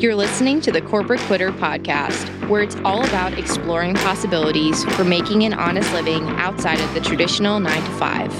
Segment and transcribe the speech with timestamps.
[0.00, 5.42] You're listening to the Corporate Quitter podcast, where it's all about exploring possibilities for making
[5.42, 8.32] an honest living outside of the traditional nine to five.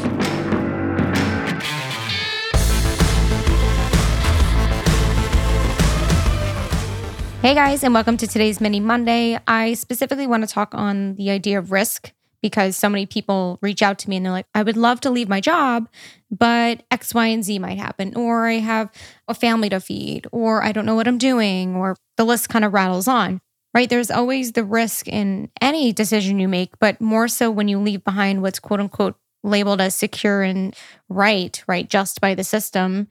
[7.43, 9.39] Hey guys, and welcome to today's Mini Monday.
[9.47, 13.83] I specifically want to talk on the idea of risk because so many people reach
[13.83, 15.89] out to me and they're like, I would love to leave my job,
[16.31, 18.17] but X, Y, and Z might happen.
[18.17, 18.91] Or I have
[19.29, 22.65] a family to feed, or I don't know what I'm doing, or the list kind
[22.65, 23.41] of rattles on,
[23.75, 23.89] right?
[23.89, 28.05] There's always the risk in any decision you make, but more so when you leave
[28.05, 30.75] behind what's quote unquote labeled as secure and
[31.09, 33.09] right, right, just by the system.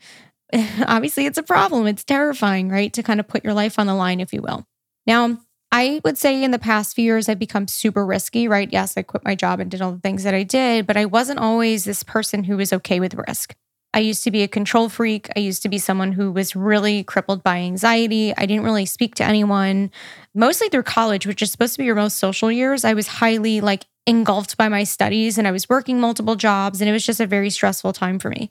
[0.86, 1.88] Obviously, it's a problem.
[1.88, 2.92] It's terrifying, right?
[2.94, 4.66] To kind of put your life on the line, if you will.
[5.06, 5.40] Now,
[5.72, 8.68] I would say in the past few years, I've become super risky, right?
[8.72, 11.06] Yes, I quit my job and did all the things that I did, but I
[11.06, 13.56] wasn't always this person who was okay with risk.
[13.94, 15.30] I used to be a control freak.
[15.36, 18.34] I used to be someone who was really crippled by anxiety.
[18.36, 19.92] I didn't really speak to anyone,
[20.36, 22.86] mostly through college, which is supposed to be your most social years.
[22.86, 26.90] I was highly like engulfed by my studies and I was working multiple jobs, and
[26.90, 28.50] it was just a very stressful time for me.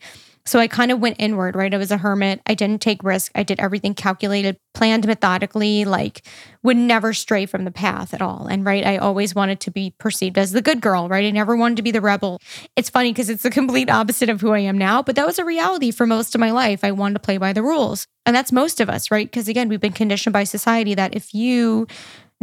[0.49, 1.75] So I kind of went inward, right?
[1.75, 2.41] I was a hermit.
[2.47, 3.31] I didn't take risk.
[3.35, 6.27] I did everything calculated, planned methodically, like
[6.63, 8.47] would never stray from the path at all.
[8.47, 11.27] And right, I always wanted to be perceived as the good girl, right?
[11.27, 12.41] I never wanted to be the rebel.
[12.77, 15.39] It's funny because it's the complete opposite of who I am now, but that was
[15.39, 16.83] a reality for most of my life.
[16.83, 18.07] I wanted to play by the rules.
[18.25, 19.27] And that's most of us, right?
[19.27, 21.87] Because again, we've been conditioned by society that if you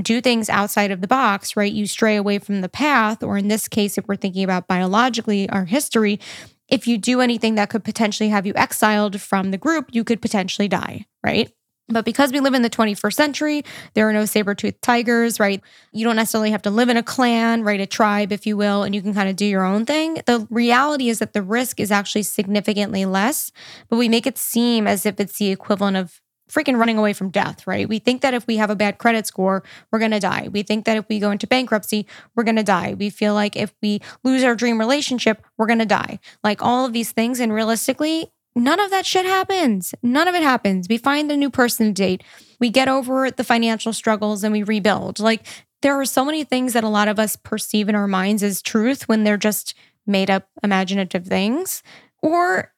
[0.01, 1.71] do things outside of the box, right?
[1.71, 5.49] You stray away from the path, or in this case, if we're thinking about biologically
[5.49, 6.19] our history,
[6.69, 10.21] if you do anything that could potentially have you exiled from the group, you could
[10.21, 11.51] potentially die, right?
[11.87, 13.63] But because we live in the 21st century,
[13.93, 15.61] there are no saber toothed tigers, right?
[15.91, 17.79] You don't necessarily have to live in a clan, right?
[17.79, 20.15] A tribe, if you will, and you can kind of do your own thing.
[20.25, 23.51] The reality is that the risk is actually significantly less,
[23.87, 27.29] but we make it seem as if it's the equivalent of freaking running away from
[27.29, 27.89] death, right?
[27.89, 30.49] We think that if we have a bad credit score, we're going to die.
[30.51, 32.95] We think that if we go into bankruptcy, we're going to die.
[32.97, 36.19] We feel like if we lose our dream relationship, we're going to die.
[36.43, 37.39] Like all of these things.
[37.39, 39.95] And realistically, none of that shit happens.
[40.03, 40.87] None of it happens.
[40.87, 42.23] We find a new person to date.
[42.59, 45.19] We get over the financial struggles and we rebuild.
[45.19, 45.45] Like
[45.81, 48.61] there are so many things that a lot of us perceive in our minds as
[48.61, 49.73] truth when they're just
[50.07, 51.83] made up imaginative things.
[52.21, 52.71] Or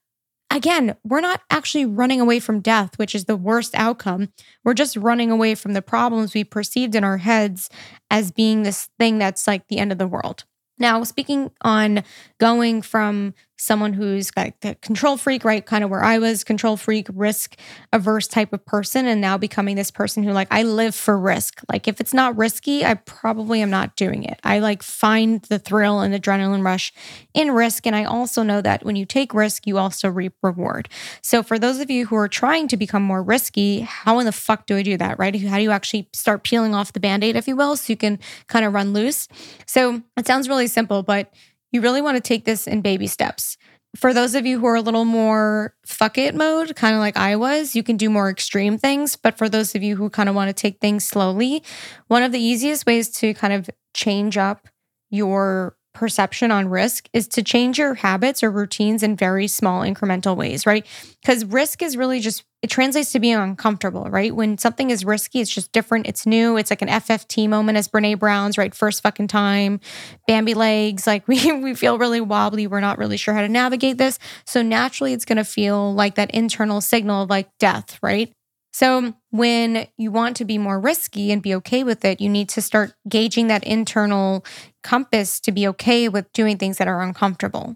[0.52, 4.30] again, we're not actually running away from death, which is the worst outcome.
[4.64, 7.70] We're just running away from the problems we perceived in our heads
[8.10, 10.46] as being this thing that's like the end of the world.
[10.80, 12.04] Now, speaking on
[12.40, 15.66] going from someone who's got the control freak, right?
[15.66, 17.58] Kind of where I was, control freak, risk
[17.92, 21.62] averse type of person, and now becoming this person who, like, I live for risk.
[21.72, 24.40] Like, if it's not risky, I probably am not doing it.
[24.44, 26.94] I like find the thrill and adrenaline rush
[27.34, 27.88] in risk.
[27.88, 30.90] And I also know that when you take risk, you also reap reward.
[31.22, 34.32] So, for those of you who are trying to become more risky, how in the
[34.32, 35.36] fuck do I do that, right?
[35.42, 37.98] How do you actually start peeling off the band aid, if you will, so you
[37.98, 39.28] can kind of run loose?
[39.66, 41.34] So, it sounds really simple, but
[41.72, 43.58] you really want to take this in baby steps.
[43.96, 47.18] For those of you who are a little more fuck it mode, kind of like
[47.18, 49.16] I was, you can do more extreme things.
[49.16, 51.64] But for those of you who kind of want to take things slowly,
[52.08, 54.68] one of the easiest ways to kind of change up
[55.10, 60.36] your perception on risk is to change your habits or routines in very small incremental
[60.38, 60.86] ways, right?
[61.22, 64.36] Because risk is really just, it translates to being uncomfortable, right?
[64.36, 67.88] When something is risky, it's just different, it's new, it's like an FFT moment as
[67.88, 68.74] Brene Brown's, right?
[68.74, 69.80] First fucking time,
[70.28, 73.98] Bambi legs, like we, we feel really wobbly, we're not really sure how to navigate
[73.98, 74.20] this.
[74.46, 78.32] So naturally, it's gonna feel like that internal signal of like death, right?
[78.78, 82.48] So, when you want to be more risky and be okay with it, you need
[82.50, 84.46] to start gauging that internal
[84.84, 87.76] compass to be okay with doing things that are uncomfortable.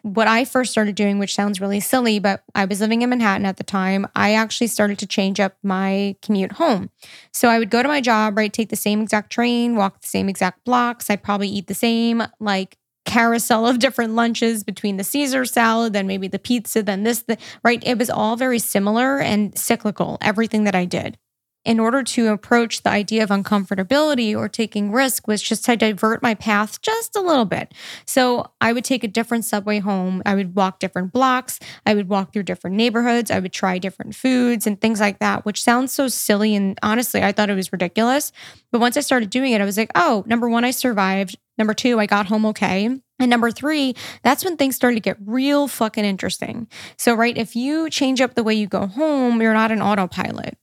[0.00, 3.44] What I first started doing, which sounds really silly, but I was living in Manhattan
[3.44, 6.88] at the time, I actually started to change up my commute home.
[7.30, 8.50] So I would go to my job, right?
[8.50, 11.10] Take the same exact train, walk the same exact blocks.
[11.10, 16.06] I'd probably eat the same, like, carousel of different lunches between the Caesar salad, then
[16.06, 17.82] maybe the pizza, then this, the, right?
[17.84, 21.18] It was all very similar and cyclical, everything that I did.
[21.64, 26.22] In order to approach the idea of uncomfortability or taking risk was just to divert
[26.22, 27.74] my path just a little bit.
[28.06, 30.22] So I would take a different subway home.
[30.24, 31.60] I would walk different blocks.
[31.84, 33.30] I would walk through different neighborhoods.
[33.30, 36.54] I would try different foods and things like that, which sounds so silly.
[36.54, 38.32] And honestly, I thought it was ridiculous.
[38.72, 41.36] But once I started doing it, I was like, oh, number one, I survived.
[41.58, 42.88] Number two, I got home okay.
[43.18, 46.68] And number three, that's when things started to get real fucking interesting.
[46.96, 50.56] So, right, if you change up the way you go home, you're not an autopilot,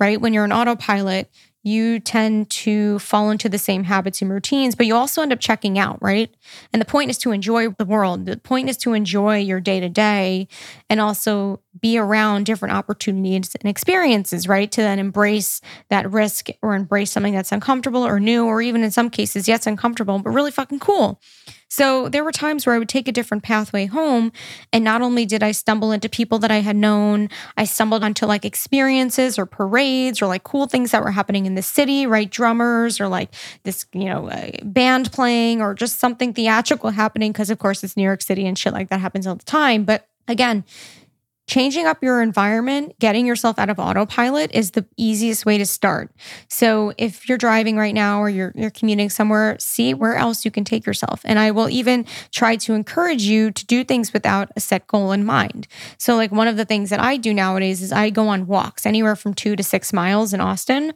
[0.00, 0.20] right?
[0.20, 1.30] When you're an autopilot,
[1.62, 5.40] you tend to fall into the same habits and routines, but you also end up
[5.40, 6.34] checking out, right?
[6.72, 8.24] And the point is to enjoy the world.
[8.24, 10.48] The point is to enjoy your day to day
[10.88, 14.72] and also be around different opportunities and experiences, right?
[14.72, 15.60] To then embrace
[15.90, 19.66] that risk or embrace something that's uncomfortable or new, or even in some cases, yes,
[19.66, 21.20] uncomfortable, but really fucking cool.
[21.70, 24.32] So there were times where I would take a different pathway home.
[24.72, 28.26] And not only did I stumble into people that I had known, I stumbled onto
[28.26, 32.28] like experiences or parades or like cool things that were happening in the city, right?
[32.28, 33.30] Drummers or like
[33.62, 37.32] this, you know, uh, band playing or just something theatrical happening.
[37.32, 39.84] Cause of course it's New York City and shit like that happens all the time.
[39.84, 40.64] But again,
[41.50, 46.12] changing up your environment, getting yourself out of autopilot is the easiest way to start.
[46.46, 50.52] So if you're driving right now or you're you're commuting somewhere, see where else you
[50.52, 51.22] can take yourself.
[51.24, 55.10] And I will even try to encourage you to do things without a set goal
[55.10, 55.66] in mind.
[55.98, 58.86] So like one of the things that I do nowadays is I go on walks
[58.86, 60.92] anywhere from 2 to 6 miles in Austin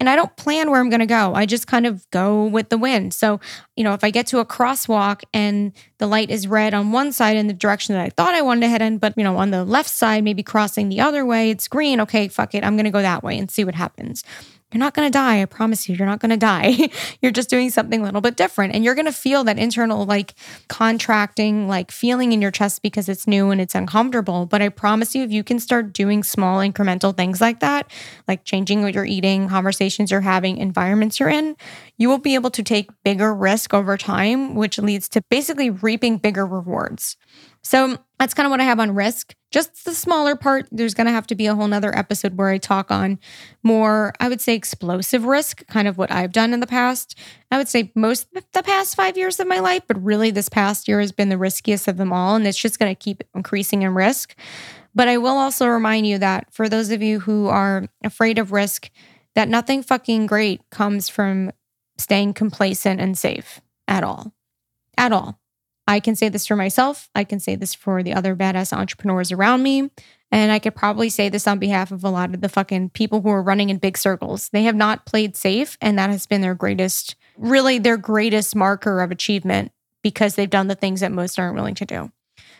[0.00, 1.34] and I don't plan where I'm going to go.
[1.34, 3.12] I just kind of go with the wind.
[3.14, 3.40] So,
[3.76, 7.12] you know, if I get to a crosswalk and the light is red on one
[7.12, 9.36] side in the direction that I thought I wanted to head in, but, you know,
[9.36, 12.00] on the left side, maybe crossing the other way, it's green.
[12.00, 12.64] Okay, fuck it.
[12.64, 14.22] I'm going to go that way and see what happens.
[14.72, 15.40] You're not going to die.
[15.40, 16.90] I promise you, you're not going to die.
[17.22, 18.74] you're just doing something a little bit different.
[18.74, 20.34] And you're going to feel that internal, like
[20.68, 24.44] contracting, like feeling in your chest because it's new and it's uncomfortable.
[24.44, 27.90] But I promise you, if you can start doing small incremental things like that,
[28.26, 31.56] like changing what you're eating, conversations you're having, environments you're in,
[31.96, 36.18] you will be able to take bigger risk over time, which leads to basically reaping
[36.18, 37.16] bigger rewards.
[37.62, 39.34] So that's kind of what I have on risk.
[39.50, 42.48] Just the smaller part, there's going to have to be a whole nother episode where
[42.48, 43.18] I talk on
[43.62, 47.18] more, I would say, explosive risk, kind of what I've done in the past.
[47.50, 50.88] I would say most the past five years of my life, but really this past
[50.88, 52.36] year has been the riskiest of them all.
[52.36, 54.34] And it's just going to keep increasing in risk.
[54.94, 58.52] But I will also remind you that for those of you who are afraid of
[58.52, 58.90] risk,
[59.34, 61.52] that nothing fucking great comes from
[61.96, 64.32] staying complacent and safe at all.
[64.96, 65.40] At all.
[65.88, 67.08] I can say this for myself.
[67.14, 69.90] I can say this for the other badass entrepreneurs around me.
[70.30, 73.22] And I could probably say this on behalf of a lot of the fucking people
[73.22, 74.50] who are running in big circles.
[74.50, 75.78] They have not played safe.
[75.80, 80.68] And that has been their greatest, really their greatest marker of achievement because they've done
[80.68, 82.12] the things that most aren't willing to do.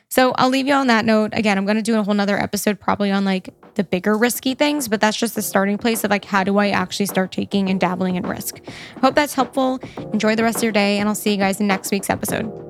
[0.08, 1.32] So I'll leave you on that note.
[1.34, 4.54] Again, I'm going to do a whole nother episode probably on like the bigger risky
[4.54, 7.68] things, but that's just the starting place of like how do I actually start taking
[7.68, 8.58] and dabbling in risk.
[9.02, 9.80] Hope that's helpful.
[10.14, 12.67] Enjoy the rest of your day, and I'll see you guys in next week's episode.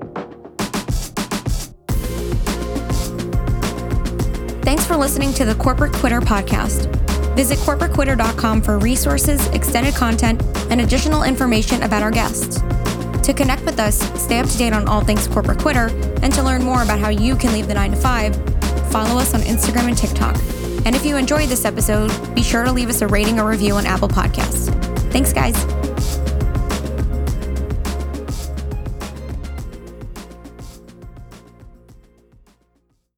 [4.79, 6.87] Thanks for listening to the Corporate Quitter podcast.
[7.35, 10.41] Visit corporatequitter.com for resources, extended content,
[10.71, 12.61] and additional information about our guests.
[13.27, 15.89] To connect with us, stay up to date on all things Corporate Quitter,
[16.23, 18.37] and to learn more about how you can leave the 9 to 5,
[18.93, 20.37] follow us on Instagram and TikTok.
[20.87, 23.75] And if you enjoyed this episode, be sure to leave us a rating or review
[23.75, 24.73] on Apple Podcasts.
[25.11, 25.57] Thanks, guys.